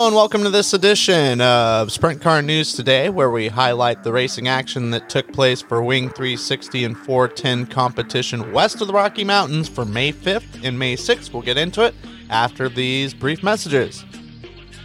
and 0.00 0.14
welcome 0.14 0.44
to 0.44 0.50
this 0.50 0.74
edition 0.74 1.40
of 1.40 1.90
Sprint 1.90 2.22
Car 2.22 2.40
News 2.40 2.72
Today, 2.72 3.08
where 3.08 3.32
we 3.32 3.48
highlight 3.48 4.04
the 4.04 4.12
racing 4.12 4.46
action 4.46 4.92
that 4.92 5.08
took 5.08 5.32
place 5.32 5.60
for 5.60 5.82
Wing 5.82 6.08
360 6.08 6.84
and 6.84 6.96
410 6.96 7.66
competition 7.66 8.52
west 8.52 8.80
of 8.80 8.86
the 8.86 8.92
Rocky 8.92 9.24
Mountains 9.24 9.68
for 9.68 9.84
May 9.84 10.12
5th 10.12 10.62
and 10.62 10.78
May 10.78 10.94
6th. 10.94 11.32
We'll 11.32 11.42
get 11.42 11.58
into 11.58 11.84
it 11.84 11.96
after 12.30 12.68
these 12.68 13.12
brief 13.12 13.42
messages. 13.42 14.04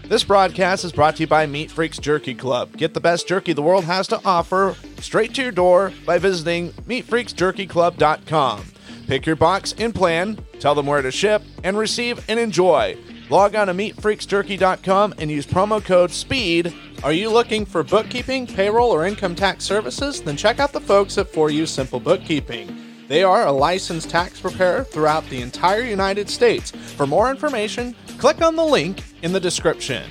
This 0.06 0.24
broadcast 0.24 0.84
is 0.84 0.92
brought 0.92 1.18
to 1.18 1.24
you 1.24 1.28
by 1.28 1.46
Meat 1.46 1.70
Freaks 1.70 2.00
Jerky 2.00 2.34
Club. 2.34 2.76
Get 2.76 2.96
the 2.96 3.00
best 3.00 3.28
jerky 3.28 3.54
the 3.54 3.62
world 3.62 3.84
has 3.84 4.08
to 4.08 4.20
offer 4.26 4.76
straight 5.00 5.36
to 5.36 5.44
your 5.44 5.52
door 5.52 5.94
by 6.08 6.18
visiting 6.18 6.72
meatfreaksjerkyclub.com. 6.88 8.66
Pick 9.06 9.28
your 9.28 9.36
box 9.36 9.76
and 9.78 9.94
plan, 9.94 10.44
tell 10.60 10.74
them 10.74 10.88
where 10.88 11.04
to 11.04 11.12
ship, 11.12 11.44
and 11.64 11.78
receive 11.78 12.26
and 12.28 12.40
enjoy. 12.40 12.98
Log 13.34 13.56
on 13.56 13.66
to 13.66 13.74
meatfreaksjerky.com 13.74 15.16
and 15.18 15.32
use 15.32 15.48
promo 15.48 15.84
code 15.84 16.12
SPEED. 16.12 16.72
Are 17.04 17.12
you 17.12 17.32
looking 17.32 17.66
for 17.66 17.82
bookkeeping, 17.82 18.46
payroll, 18.46 18.92
or 18.92 19.08
income 19.08 19.34
tax 19.34 19.64
services? 19.64 20.22
Then 20.22 20.38
check 20.38 20.60
out 20.60 20.72
the 20.72 20.80
folks 20.80 21.18
at 21.18 21.32
4U 21.32 21.68
Simple 21.68 22.00
Bookkeeping. 22.00 22.78
They 23.08 23.24
are 23.24 23.48
a 23.48 23.52
licensed 23.52 24.12
tax 24.12 24.40
preparer 24.40 24.84
throughout 24.84 25.28
the 25.32 25.42
entire 25.42 25.82
United 25.82 26.30
States. 26.30 26.70
For 26.70 27.08
more 27.08 27.32
information, 27.32 27.96
click 28.20 28.40
on 28.44 28.56
the 28.56 28.64
link 28.64 29.02
in 29.24 29.34
the 29.34 29.40
description. 29.40 30.08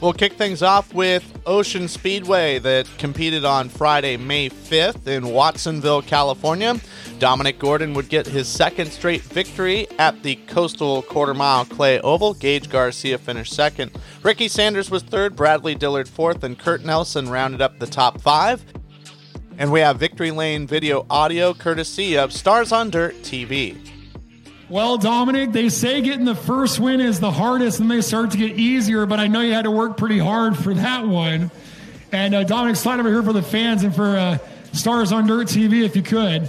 We'll 0.00 0.14
kick 0.14 0.32
things 0.32 0.62
off 0.62 0.94
with 0.94 1.22
Ocean 1.44 1.86
Speedway 1.86 2.58
that 2.60 2.88
competed 2.96 3.44
on 3.44 3.68
Friday, 3.68 4.16
May 4.16 4.48
5th 4.48 5.06
in 5.06 5.28
Watsonville, 5.28 6.00
California. 6.00 6.80
Dominic 7.18 7.58
Gordon 7.58 7.92
would 7.92 8.08
get 8.08 8.26
his 8.26 8.48
second 8.48 8.90
straight 8.90 9.20
victory 9.20 9.86
at 9.98 10.22
the 10.22 10.36
Coastal 10.46 11.02
Quarter 11.02 11.34
Mile 11.34 11.66
Clay 11.66 12.00
Oval. 12.00 12.32
Gage 12.32 12.70
Garcia 12.70 13.18
finished 13.18 13.52
second. 13.52 13.90
Ricky 14.22 14.48
Sanders 14.48 14.90
was 14.90 15.02
third, 15.02 15.36
Bradley 15.36 15.74
Dillard 15.74 16.08
fourth, 16.08 16.44
and 16.44 16.58
Kurt 16.58 16.82
Nelson 16.82 17.28
rounded 17.28 17.60
up 17.60 17.78
the 17.78 17.86
top 17.86 18.22
five. 18.22 18.64
And 19.58 19.70
we 19.70 19.80
have 19.80 19.98
Victory 19.98 20.30
Lane 20.30 20.66
video 20.66 21.04
audio 21.10 21.52
courtesy 21.52 22.16
of 22.16 22.32
Stars 22.32 22.72
on 22.72 22.88
Dirt 22.88 23.16
TV. 23.16 23.76
Well, 24.70 24.98
Dominic, 24.98 25.50
they 25.50 25.68
say 25.68 26.00
getting 26.00 26.24
the 26.24 26.36
first 26.36 26.78
win 26.78 27.00
is 27.00 27.18
the 27.18 27.32
hardest 27.32 27.80
and 27.80 27.90
they 27.90 28.00
start 28.02 28.30
to 28.30 28.38
get 28.38 28.52
easier, 28.56 29.04
but 29.04 29.18
I 29.18 29.26
know 29.26 29.40
you 29.40 29.52
had 29.52 29.64
to 29.64 29.70
work 29.72 29.96
pretty 29.96 30.18
hard 30.18 30.56
for 30.56 30.72
that 30.72 31.08
one. 31.08 31.50
And 32.12 32.36
uh, 32.36 32.44
Dominic, 32.44 32.76
slide 32.76 33.00
over 33.00 33.08
here 33.08 33.24
for 33.24 33.32
the 33.32 33.42
fans 33.42 33.82
and 33.82 33.92
for 33.92 34.16
uh, 34.16 34.38
Stars 34.72 35.10
on 35.10 35.26
Dirt 35.26 35.48
TV 35.48 35.82
if 35.82 35.96
you 35.96 36.02
could. 36.02 36.48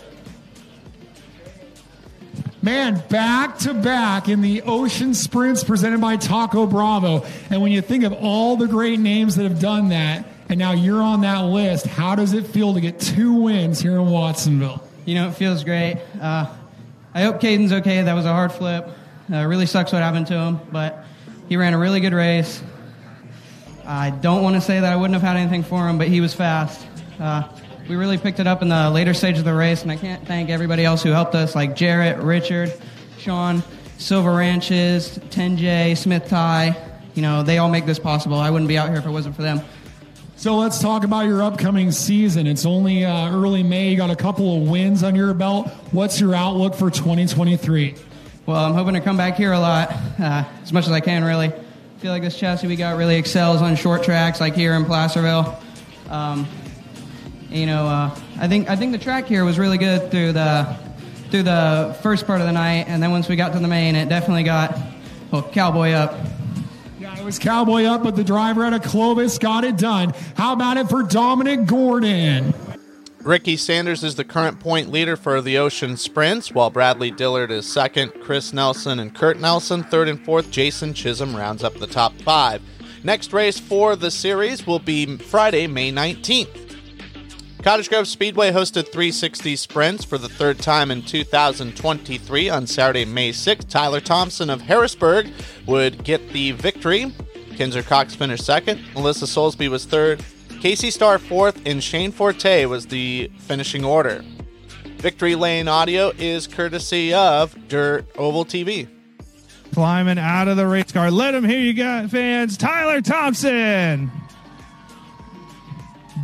Man, 2.61 3.01
back 3.09 3.57
to 3.59 3.73
back 3.73 4.29
in 4.29 4.41
the 4.41 4.61
Ocean 4.61 5.15
Sprints 5.15 5.63
presented 5.63 5.99
by 5.99 6.17
Taco 6.17 6.67
Bravo. 6.67 7.25
And 7.49 7.59
when 7.59 7.71
you 7.71 7.81
think 7.81 8.03
of 8.03 8.13
all 8.13 8.55
the 8.55 8.67
great 8.67 8.99
names 8.99 9.35
that 9.37 9.43
have 9.45 9.59
done 9.59 9.89
that, 9.89 10.27
and 10.47 10.59
now 10.59 10.73
you're 10.73 11.01
on 11.01 11.21
that 11.21 11.39
list, 11.39 11.87
how 11.87 12.13
does 12.13 12.33
it 12.33 12.45
feel 12.45 12.75
to 12.75 12.81
get 12.81 12.99
two 12.99 13.33
wins 13.33 13.81
here 13.81 13.93
in 13.93 14.05
Watsonville? 14.05 14.87
You 15.05 15.15
know, 15.15 15.29
it 15.29 15.31
feels 15.31 15.63
great. 15.63 15.97
Uh, 16.21 16.53
I 17.13 17.23
hope 17.23 17.41
Caden's 17.41 17.73
okay. 17.73 18.01
That 18.01 18.13
was 18.13 18.25
a 18.25 18.31
hard 18.31 18.53
flip. 18.53 18.87
Uh, 19.31 19.45
really 19.45 19.65
sucks 19.65 19.91
what 19.91 20.01
happened 20.01 20.27
to 20.27 20.33
him, 20.33 20.59
but 20.71 21.03
he 21.49 21.57
ran 21.57 21.73
a 21.73 21.77
really 21.77 21.99
good 21.99 22.13
race. 22.13 22.63
I 23.85 24.11
don't 24.11 24.43
want 24.43 24.55
to 24.55 24.61
say 24.61 24.79
that 24.79 24.93
I 24.93 24.95
wouldn't 24.95 25.13
have 25.13 25.21
had 25.21 25.35
anything 25.35 25.63
for 25.63 25.89
him, 25.89 25.97
but 25.97 26.07
he 26.07 26.21
was 26.21 26.33
fast. 26.33 26.87
Uh, 27.19 27.49
we 27.89 27.97
really 27.97 28.17
picked 28.17 28.39
it 28.39 28.47
up 28.47 28.61
in 28.61 28.69
the 28.69 28.89
later 28.89 29.13
stage 29.13 29.37
of 29.37 29.43
the 29.43 29.53
race, 29.53 29.81
and 29.81 29.91
I 29.91 29.97
can't 29.97 30.25
thank 30.25 30.49
everybody 30.49 30.85
else 30.85 31.03
who 31.03 31.09
helped 31.09 31.35
us, 31.35 31.53
like 31.53 31.75
Jarrett, 31.75 32.17
Richard, 32.19 32.71
Sean, 33.17 33.61
Silver 33.97 34.33
Ranches, 34.33 35.17
10J, 35.31 35.97
Smith 35.97 36.29
Tie. 36.29 36.75
You 37.13 37.21
know, 37.21 37.43
they 37.43 37.57
all 37.57 37.69
make 37.69 37.85
this 37.85 37.99
possible. 37.99 38.37
I 38.37 38.49
wouldn't 38.49 38.69
be 38.69 38.77
out 38.77 38.87
here 38.87 38.99
if 38.99 39.05
it 39.05 39.11
wasn't 39.11 39.35
for 39.35 39.41
them. 39.41 39.59
So 40.41 40.57
let's 40.57 40.79
talk 40.79 41.03
about 41.03 41.27
your 41.27 41.43
upcoming 41.43 41.91
season. 41.91 42.47
It's 42.47 42.65
only 42.65 43.05
uh, 43.05 43.31
early 43.31 43.61
May. 43.61 43.91
You 43.91 43.97
got 43.97 44.09
a 44.09 44.15
couple 44.15 44.57
of 44.57 44.67
wins 44.67 45.03
on 45.03 45.15
your 45.15 45.31
belt. 45.35 45.67
What's 45.91 46.19
your 46.19 46.33
outlook 46.33 46.73
for 46.73 46.89
2023? 46.89 47.93
Well, 48.47 48.57
I'm 48.57 48.73
hoping 48.73 48.95
to 48.95 49.01
come 49.01 49.17
back 49.17 49.35
here 49.35 49.51
a 49.51 49.59
lot, 49.59 49.91
uh, 50.19 50.43
as 50.63 50.73
much 50.73 50.87
as 50.87 50.93
I 50.93 50.99
can, 50.99 51.23
really. 51.23 51.49
I 51.49 51.99
feel 51.99 52.11
like 52.11 52.23
this 52.23 52.39
chassis 52.39 52.65
we 52.65 52.75
got 52.75 52.97
really 52.97 53.17
excels 53.17 53.61
on 53.61 53.75
short 53.75 54.01
tracks, 54.01 54.41
like 54.41 54.55
here 54.55 54.73
in 54.73 54.83
Placerville. 54.83 55.59
Um, 56.09 56.47
you 57.51 57.67
know, 57.67 57.85
uh, 57.85 58.19
I 58.39 58.47
think 58.47 58.67
I 58.67 58.75
think 58.75 58.93
the 58.93 58.97
track 58.97 59.27
here 59.27 59.45
was 59.45 59.59
really 59.59 59.77
good 59.77 60.09
through 60.09 60.31
the 60.31 60.75
through 61.29 61.43
the 61.43 61.95
first 62.01 62.25
part 62.25 62.41
of 62.41 62.47
the 62.47 62.53
night, 62.53 62.85
and 62.87 63.03
then 63.03 63.11
once 63.11 63.29
we 63.29 63.35
got 63.35 63.53
to 63.53 63.59
the 63.59 63.67
main, 63.67 63.95
it 63.95 64.09
definitely 64.09 64.41
got 64.41 64.75
well 65.29 65.43
cowboy 65.43 65.91
up. 65.91 66.15
It 67.21 67.25
was 67.25 67.37
cowboy 67.37 67.83
up, 67.83 68.01
but 68.01 68.15
the 68.15 68.23
driver 68.23 68.65
out 68.65 68.73
of 68.73 68.81
Clovis 68.81 69.37
got 69.37 69.63
it 69.63 69.77
done. 69.77 70.11
How 70.35 70.53
about 70.53 70.77
it 70.77 70.89
for 70.89 71.03
Dominic 71.03 71.67
Gordon? 71.67 72.51
Ricky 73.21 73.57
Sanders 73.57 74.03
is 74.03 74.15
the 74.15 74.23
current 74.23 74.59
point 74.59 74.89
leader 74.89 75.15
for 75.15 75.39
the 75.39 75.59
Ocean 75.59 75.97
Sprints, 75.97 76.51
while 76.51 76.71
Bradley 76.71 77.11
Dillard 77.11 77.51
is 77.51 77.71
second, 77.71 78.09
Chris 78.23 78.53
Nelson 78.53 78.97
and 78.97 79.13
Kurt 79.13 79.39
Nelson 79.39 79.83
third 79.83 80.07
and 80.07 80.19
fourth. 80.25 80.49
Jason 80.49 80.95
Chisholm 80.95 81.35
rounds 81.35 81.63
up 81.63 81.75
the 81.75 81.85
top 81.85 82.13
five. 82.21 82.63
Next 83.03 83.33
race 83.33 83.59
for 83.59 83.95
the 83.95 84.09
series 84.09 84.65
will 84.65 84.79
be 84.79 85.17
Friday, 85.17 85.67
May 85.67 85.91
19th. 85.91 86.60
Cottage 87.63 87.89
Grove 87.89 88.07
Speedway 88.07 88.49
hosted 88.51 88.91
360 88.91 89.55
sprints 89.55 90.03
for 90.03 90.17
the 90.17 90.27
third 90.27 90.57
time 90.57 90.89
in 90.89 91.03
2023 91.03 92.49
on 92.49 92.65
Saturday, 92.65 93.05
May 93.05 93.29
6th. 93.29 93.69
Tyler 93.69 94.01
Thompson 94.01 94.49
of 94.49 94.61
Harrisburg 94.61 95.27
would 95.67 96.03
get 96.03 96.33
the 96.33 96.53
victory. 96.53 97.13
Kinzer 97.55 97.83
Cox 97.83 98.15
finished 98.15 98.45
second. 98.45 98.81
Melissa 98.95 99.25
Soulsby 99.25 99.69
was 99.69 99.85
third. 99.85 100.25
Casey 100.59 100.89
Starr 100.89 101.19
fourth, 101.19 101.61
and 101.67 101.83
Shane 101.83 102.11
Forte 102.11 102.65
was 102.65 102.87
the 102.87 103.29
finishing 103.37 103.85
order. 103.85 104.25
Victory 104.97 105.35
Lane 105.35 105.67
audio 105.67 106.11
is 106.17 106.47
courtesy 106.47 107.13
of 107.13 107.55
Dirt 107.67 108.07
Oval 108.17 108.43
TV. 108.43 108.87
Climbing 109.71 110.17
out 110.17 110.47
of 110.47 110.57
the 110.57 110.65
race 110.65 110.91
car. 110.91 111.11
Let 111.11 111.35
him 111.35 111.43
hear 111.43 111.59
you, 111.59 111.73
guys, 111.73 112.09
fans. 112.09 112.57
Tyler 112.57 113.01
Thompson 113.01 114.11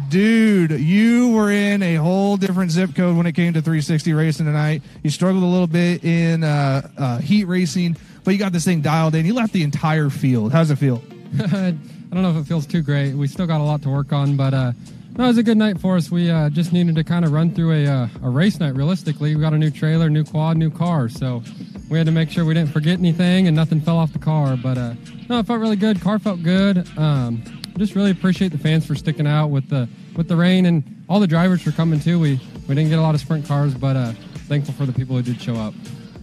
dude, 0.10 0.72
you 0.72 1.32
were 1.32 1.52
in 1.52 1.82
a 1.82 1.96
whole 1.96 2.38
different 2.38 2.72
zip 2.72 2.96
code 2.96 3.18
when 3.18 3.26
it 3.26 3.34
came 3.34 3.54
to 3.54 3.62
360 3.62 4.14
racing 4.14 4.46
tonight. 4.46 4.82
You 5.04 5.10
struggled 5.10 5.44
a 5.44 5.48
little 5.48 5.68
bit 5.68 6.04
in 6.04 6.44
uh, 6.44 6.88
uh, 6.98 7.18
heat 7.20 7.46
racing, 7.46 7.98
but 8.24 8.32
you 8.32 8.38
got 8.38 8.52
this 8.52 8.66
thing 8.66 8.82
dialed 8.82 9.16
in. 9.16 9.26
You 9.26 9.34
left 9.34 9.54
the 9.54 9.64
entire 9.64 10.10
field. 10.10 10.52
How's 10.52 10.72
it 10.72 10.78
feel? 10.78 11.02
I 11.40 11.74
don't 12.12 12.22
know 12.22 12.32
if 12.32 12.38
it 12.38 12.48
feels 12.48 12.66
too 12.66 12.82
great. 12.82 13.14
We 13.14 13.28
still 13.28 13.48
got 13.48 13.60
a 13.60 13.64
lot 13.64 13.82
to 13.84 13.90
work 13.90 14.14
on, 14.14 14.38
but 14.38 14.54
uh, 14.54 14.72
no, 15.18 15.26
it 15.26 15.28
was 15.28 15.38
a 15.38 15.44
good 15.44 15.58
night 15.58 15.80
for 15.80 15.98
us. 15.98 16.10
We 16.10 16.30
uh, 16.30 16.50
just 16.50 16.72
needed 16.72 16.96
to 16.96 17.04
kind 17.04 17.26
of 17.26 17.32
run 17.32 17.54
through 17.54 17.74
a, 17.74 17.88
uh, 17.88 18.08
a 18.24 18.30
race 18.30 18.60
night 18.60 18.76
realistically. 18.76 19.36
We 19.36 19.42
got 19.42 19.54
a 19.54 19.58
new 19.58 19.72
trailer, 19.72 20.10
new 20.10 20.24
quad, 20.24 20.58
new 20.58 20.70
car, 20.70 21.10
so 21.10 21.44
we 21.90 21.98
had 21.98 22.06
to 22.06 22.14
make 22.14 22.30
sure 22.30 22.46
we 22.46 22.54
didn't 22.54 22.72
forget 22.72 23.00
anything 23.00 23.48
and 23.48 23.56
nothing 23.56 23.82
fell 23.82 23.98
off 23.98 24.14
the 24.14 24.20
car. 24.20 24.56
But 24.56 24.78
uh, 24.78 24.94
no, 25.30 25.40
it 25.40 25.48
felt 25.48 25.60
really 25.60 25.76
good. 25.76 26.00
Car 26.02 26.20
felt 26.20 26.44
good. 26.44 26.88
Um, 26.98 27.42
just 27.78 27.96
really 27.96 28.12
appreciate 28.12 28.52
the 28.52 28.58
fans 28.58 28.86
for 28.86 28.96
sticking 28.96 29.28
out 29.28 29.48
with 29.48 29.70
the 29.70 29.88
with 30.16 30.28
the 30.28 30.36
rain 30.36 30.66
and 30.66 30.84
all 31.08 31.20
the 31.20 31.28
drivers 31.28 31.62
for 31.62 31.72
coming 31.72 32.00
too. 32.00 32.20
We 32.20 32.40
we 32.68 32.76
didn't 32.76 32.90
get 32.90 33.00
a 33.00 33.02
lot 33.02 33.16
of 33.16 33.22
sprint 33.22 33.48
cars, 33.48 33.74
but 33.74 33.96
uh, 33.96 34.12
thankful 34.48 34.74
for 34.74 34.86
the 34.86 34.94
people 34.94 35.16
who 35.16 35.22
did 35.22 35.42
show 35.42 35.56
up. 35.56 35.74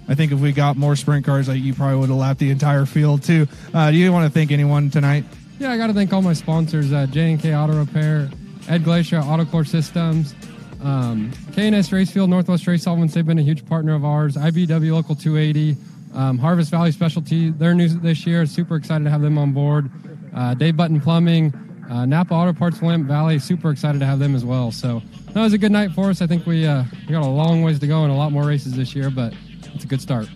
I 0.09 0.15
think 0.15 0.32
if 0.32 0.41
we 0.41 0.53
got 0.53 0.76
more 0.76 0.97
sprint 0.97 1.25
cars, 1.25 1.48
like 1.48 1.62
you 1.62 1.72
probably 1.75 1.97
would 1.98 2.10
have 2.10 2.19
lapped 2.19 2.41
the 2.41 2.50
entire 2.50 2.84
field 2.84 3.22
too. 3.22 3.47
Uh, 3.72 3.91
do 3.91 3.97
you 3.97 4.12
want 4.12 4.31
to 4.31 4.32
thank 4.32 4.50
anyone 4.53 4.91
tonight? 4.91 5.25
Yeah, 5.59 5.70
I 5.70 5.76
got 5.76 5.87
to 5.87 5.94
thank 5.94 6.12
all 6.12 6.22
my 6.22 6.34
sponsors: 6.34 6.92
uh, 6.92 7.06
J&K 7.06 7.54
Auto 7.54 7.78
Repair, 7.78 8.28
Ed 8.69 8.84
Glacier 8.84 9.21
Autocore 9.21 9.66
Systems, 9.66 10.34
um, 10.82 11.31
K&S 11.54 11.88
Racefield, 11.91 12.28
Northwest 12.28 12.66
Race 12.66 12.82
Solvents. 12.82 13.15
They've 13.15 13.26
been 13.26 13.38
a 13.38 13.42
huge 13.42 13.65
partner 13.66 13.94
of 13.94 14.04
ours. 14.04 14.36
IBW 14.36 14.92
Local 14.92 15.15
280, 15.15 15.76
um, 16.12 16.38
Harvest 16.38 16.71
Valley 16.71 16.92
Specialty. 16.92 17.50
They're 17.50 17.75
new 17.75 17.88
this 17.88 18.26
year. 18.26 18.44
Super 18.47 18.76
excited 18.76 19.04
to 19.04 19.10
have 19.10 19.22
them 19.22 19.38
on 19.38 19.53
board. 19.53 19.91
Uh, 20.34 20.55
Dave 20.55 20.77
Button 20.77 21.00
Plumbing. 21.00 21.53
Uh, 21.91 22.07
Napa 22.07 22.33
Auto 22.33 22.53
Parts 22.53 22.81
Willamette 22.81 23.07
Valley, 23.07 23.39
super 23.39 23.71
excited 23.71 23.98
to 23.98 24.07
have 24.07 24.19
them 24.19 24.34
as 24.34 24.45
well. 24.45 24.71
So 24.72 25.03
that 25.33 25.42
was 25.42 25.53
a 25.53 25.59
good 25.59 25.72
night 25.72 25.92
for 25.92 26.09
us. 26.09 26.22
I 26.22 26.27
think 26.27 26.47
we, 26.47 26.66
uh, 26.66 26.84
we 27.07 27.13
got 27.13 27.22
a 27.22 27.28
long 27.28 27.63
ways 27.63 27.78
to 27.81 27.86
go 27.86 28.04
and 28.04 28.13
a 28.13 28.16
lot 28.16 28.33
more 28.33 28.45
races 28.45 28.75
this 28.75 28.95
year, 28.95 29.10
but 29.10 29.34
it's 29.75 29.84
a 29.84 29.86
good 29.86 30.01
start. 30.01 30.27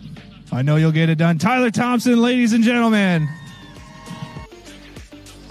I 0.52 0.62
know 0.62 0.76
you'll 0.76 0.92
get 0.92 1.08
it 1.08 1.16
done. 1.16 1.38
Tyler 1.38 1.70
Thompson, 1.70 2.20
ladies 2.20 2.52
and 2.52 2.62
gentlemen. 2.62 3.28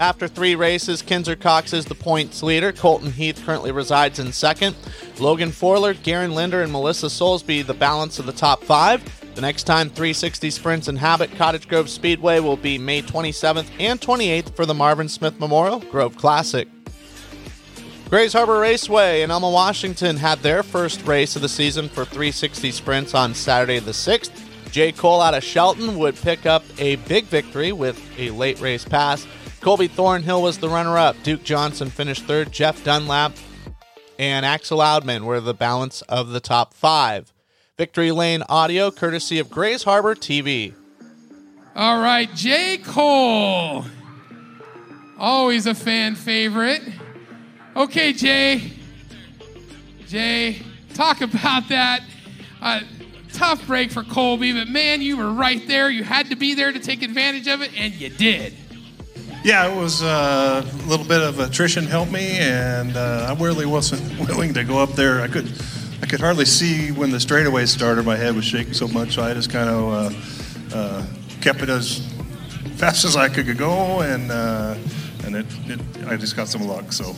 After 0.00 0.28
three 0.28 0.54
races, 0.54 1.02
Kinzer 1.02 1.34
Cox 1.34 1.72
is 1.72 1.86
the 1.86 1.94
points 1.96 2.42
leader. 2.42 2.72
Colton 2.72 3.10
Heath 3.10 3.42
currently 3.44 3.72
resides 3.72 4.20
in 4.20 4.32
second. 4.32 4.76
Logan 5.18 5.50
Forler, 5.50 6.00
Garen 6.04 6.34
Linder, 6.34 6.62
and 6.62 6.70
Melissa 6.70 7.06
Soulsby 7.06 7.66
the 7.66 7.74
balance 7.74 8.20
of 8.20 8.26
the 8.26 8.32
top 8.32 8.62
five. 8.62 9.02
The 9.38 9.42
next 9.42 9.68
time 9.68 9.88
360 9.88 10.50
Sprints 10.50 10.88
inhabit 10.88 11.30
Cottage 11.36 11.68
Grove 11.68 11.88
Speedway 11.88 12.40
will 12.40 12.56
be 12.56 12.76
May 12.76 13.02
27th 13.02 13.68
and 13.78 14.00
28th 14.00 14.56
for 14.56 14.66
the 14.66 14.74
Marvin 14.74 15.08
Smith 15.08 15.38
Memorial 15.38 15.78
Grove 15.78 16.16
Classic. 16.16 16.66
Grays 18.10 18.32
Harbor 18.32 18.58
Raceway 18.58 19.22
in 19.22 19.30
Elma, 19.30 19.48
Washington 19.48 20.16
had 20.16 20.40
their 20.40 20.64
first 20.64 21.06
race 21.06 21.36
of 21.36 21.42
the 21.42 21.48
season 21.48 21.88
for 21.88 22.04
360 22.04 22.72
Sprints 22.72 23.14
on 23.14 23.32
Saturday 23.32 23.78
the 23.78 23.92
6th. 23.92 24.32
Jay 24.72 24.90
Cole 24.90 25.20
out 25.20 25.34
of 25.34 25.44
Shelton 25.44 25.96
would 26.00 26.16
pick 26.16 26.44
up 26.44 26.64
a 26.78 26.96
big 26.96 27.26
victory 27.26 27.70
with 27.70 27.96
a 28.18 28.30
late 28.30 28.60
race 28.60 28.84
pass. 28.84 29.24
Colby 29.60 29.86
Thornhill 29.86 30.42
was 30.42 30.58
the 30.58 30.68
runner 30.68 30.98
up. 30.98 31.14
Duke 31.22 31.44
Johnson 31.44 31.90
finished 31.90 32.24
third. 32.24 32.50
Jeff 32.50 32.82
Dunlap 32.82 33.34
and 34.18 34.44
Axel 34.44 34.80
Loudman 34.80 35.22
were 35.22 35.40
the 35.40 35.54
balance 35.54 36.02
of 36.02 36.30
the 36.30 36.40
top 36.40 36.74
five. 36.74 37.32
Victory 37.78 38.10
Lane 38.10 38.42
audio, 38.48 38.90
courtesy 38.90 39.38
of 39.38 39.48
Grays 39.48 39.84
Harbor 39.84 40.16
TV. 40.16 40.74
All 41.76 42.00
right, 42.02 42.28
Jay 42.34 42.76
Cole. 42.84 43.84
Always 45.16 45.64
a 45.66 45.74
fan 45.76 46.16
favorite. 46.16 46.82
Okay, 47.76 48.12
Jay. 48.12 48.72
Jay, 50.08 50.60
talk 50.94 51.20
about 51.20 51.68
that. 51.68 52.02
Uh, 52.60 52.80
tough 53.32 53.64
break 53.68 53.92
for 53.92 54.02
Colby, 54.02 54.52
but 54.52 54.66
man, 54.66 55.00
you 55.00 55.16
were 55.16 55.32
right 55.32 55.64
there. 55.68 55.88
You 55.88 56.02
had 56.02 56.30
to 56.30 56.36
be 56.36 56.54
there 56.54 56.72
to 56.72 56.80
take 56.80 57.04
advantage 57.04 57.46
of 57.46 57.62
it, 57.62 57.70
and 57.78 57.94
you 57.94 58.08
did. 58.08 58.54
Yeah, 59.44 59.72
it 59.72 59.76
was 59.76 60.02
uh, 60.02 60.68
a 60.68 60.86
little 60.88 61.06
bit 61.06 61.20
of 61.20 61.38
attrition 61.38 61.84
helped 61.86 62.10
me, 62.10 62.38
and 62.38 62.96
uh, 62.96 63.32
I 63.32 63.40
really 63.40 63.66
wasn't 63.66 64.18
willing 64.28 64.52
to 64.54 64.64
go 64.64 64.78
up 64.80 64.90
there. 64.94 65.20
I 65.20 65.28
could, 65.28 65.52
I 66.02 66.06
could 66.06 66.20
hardly 66.20 66.44
see 66.44 66.92
when 66.92 67.10
the 67.10 67.20
straightaway 67.20 67.66
started. 67.66 68.04
My 68.06 68.16
head 68.16 68.34
was 68.34 68.44
shaking 68.44 68.74
so 68.74 68.88
much, 68.88 69.14
so 69.14 69.22
I 69.22 69.34
just 69.34 69.50
kind 69.50 69.68
of 69.68 70.12
uh, 70.72 70.76
uh, 70.76 71.06
kept 71.40 71.62
it 71.62 71.68
as 71.68 72.06
fast 72.76 73.04
as 73.04 73.16
I 73.16 73.28
could 73.28 73.58
go, 73.58 74.00
and 74.00 74.30
uh, 74.30 74.76
and 75.24 75.36
it, 75.36 75.46
it, 75.66 75.80
I 76.06 76.16
just 76.16 76.36
got 76.36 76.48
some 76.48 76.62
luck. 76.66 76.92
So 76.92 77.14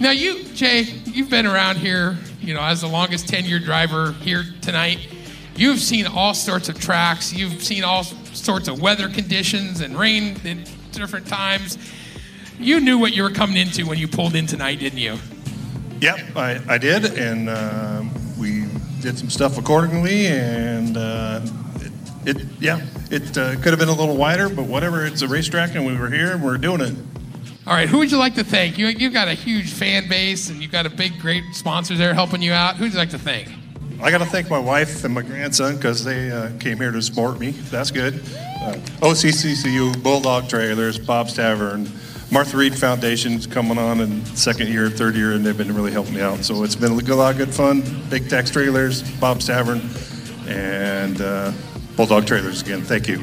Now, 0.00 0.10
you, 0.10 0.44
Jay, 0.54 0.82
you've 1.04 1.30
been 1.30 1.46
around 1.46 1.76
here, 1.76 2.18
you 2.40 2.54
know, 2.54 2.62
as 2.62 2.80
the 2.80 2.88
longest 2.88 3.26
tenured 3.28 3.64
driver 3.64 4.12
here 4.12 4.44
tonight. 4.60 5.08
You've 5.56 5.78
seen 5.78 6.06
all 6.06 6.34
sorts 6.34 6.68
of 6.68 6.80
tracks. 6.80 7.32
You've 7.32 7.62
seen 7.62 7.84
all 7.84 8.02
sorts 8.02 8.66
of 8.66 8.80
weather 8.82 9.08
conditions 9.08 9.80
and 9.80 9.96
rain 9.96 10.36
at 10.44 10.68
different 10.90 11.28
times. 11.28 11.78
You 12.58 12.80
knew 12.80 12.98
what 12.98 13.14
you 13.14 13.22
were 13.22 13.30
coming 13.30 13.56
into 13.56 13.86
when 13.86 13.98
you 13.98 14.08
pulled 14.08 14.34
in 14.34 14.46
tonight, 14.46 14.80
didn't 14.80 14.98
you? 14.98 15.16
Yep, 16.04 16.36
I, 16.36 16.60
I 16.68 16.76
did, 16.76 17.18
and 17.18 17.48
uh, 17.48 18.02
we 18.38 18.66
did 19.00 19.16
some 19.16 19.30
stuff 19.30 19.56
accordingly, 19.56 20.26
and 20.26 20.98
uh, 20.98 21.40
it, 21.76 21.92
it 22.36 22.46
yeah, 22.60 22.84
it 23.10 23.38
uh, 23.38 23.54
could 23.54 23.68
have 23.68 23.78
been 23.78 23.88
a 23.88 23.94
little 23.94 24.14
wider, 24.14 24.50
but 24.50 24.66
whatever. 24.66 25.06
It's 25.06 25.22
a 25.22 25.28
racetrack, 25.28 25.74
and 25.74 25.86
we 25.86 25.96
were 25.96 26.10
here, 26.10 26.32
and 26.32 26.44
we're 26.44 26.58
doing 26.58 26.82
it. 26.82 26.94
All 27.66 27.72
right, 27.72 27.88
who 27.88 27.96
would 28.00 28.12
you 28.12 28.18
like 28.18 28.34
to 28.34 28.44
thank? 28.44 28.76
You, 28.76 28.88
you've 28.88 29.14
got 29.14 29.28
a 29.28 29.32
huge 29.32 29.72
fan 29.72 30.06
base 30.06 30.50
and 30.50 30.60
you've 30.60 30.70
got 30.70 30.84
a 30.84 30.90
big, 30.90 31.18
great 31.18 31.42
sponsor 31.54 31.94
there 31.94 32.12
helping 32.12 32.42
you 32.42 32.52
out. 32.52 32.76
Who 32.76 32.84
would 32.84 32.92
you 32.92 32.98
like 32.98 33.08
to 33.10 33.18
thank? 33.18 33.48
I 34.02 34.10
got 34.10 34.18
to 34.18 34.26
thank 34.26 34.50
my 34.50 34.58
wife 34.58 35.02
and 35.04 35.14
my 35.14 35.22
grandson 35.22 35.76
because 35.76 36.04
they 36.04 36.30
uh, 36.30 36.50
came 36.58 36.76
here 36.76 36.90
to 36.90 37.00
support 37.00 37.40
me. 37.40 37.52
That's 37.52 37.90
good. 37.90 38.16
Uh, 38.16 38.74
OCCCU, 39.00 40.02
Bulldog 40.02 40.50
Trailers, 40.50 40.98
Bob's 40.98 41.32
Tavern, 41.32 41.90
Martha 42.34 42.56
Reed 42.56 42.76
Foundation's 42.76 43.46
coming 43.46 43.78
on 43.78 44.00
in 44.00 44.24
second 44.26 44.66
year, 44.66 44.90
third 44.90 45.14
year, 45.14 45.34
and 45.34 45.46
they've 45.46 45.56
been 45.56 45.72
really 45.72 45.92
helping 45.92 46.14
me 46.14 46.20
out. 46.20 46.44
So 46.44 46.64
it's 46.64 46.74
been 46.74 46.90
a 46.90 47.14
lot 47.14 47.30
of 47.30 47.38
good 47.38 47.54
fun. 47.54 47.84
Big 48.10 48.28
Tex 48.28 48.50
Trailers, 48.50 49.08
Bob's 49.20 49.46
Tavern, 49.46 49.80
and 50.48 51.20
uh, 51.20 51.52
Bulldog 51.94 52.26
Trailers 52.26 52.60
again. 52.60 52.82
Thank 52.82 53.06
you. 53.06 53.22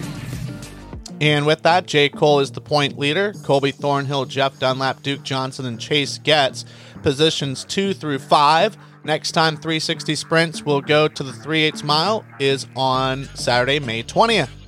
And 1.20 1.46
with 1.46 1.62
that, 1.64 1.88
Jay 1.88 2.08
Cole 2.08 2.40
is 2.40 2.52
the 2.52 2.62
point 2.62 2.98
leader. 2.98 3.34
Colby 3.44 3.72
Thornhill, 3.72 4.28
Jeff 4.28 4.58
Dunlap, 4.60 5.04
Duke 5.04 5.24
Johnson, 5.24 5.66
and 5.66 5.78
Chase 5.78 6.18
Getz 6.18 6.64
positions 7.04 7.66
two 7.66 7.94
through 7.94 8.20
five. 8.20 8.78
Next 9.04 9.34
time 9.34 9.58
360 9.58 10.16
sprints 10.16 10.64
will 10.64 10.80
go 10.80 11.10
to 11.10 11.22
the 11.22 11.34
3 11.34 11.64
8 11.64 11.84
mile 11.84 12.24
is 12.40 12.66
on 12.78 13.26
Saturday, 13.36 13.80
May 13.80 14.04
20th. 14.04 14.61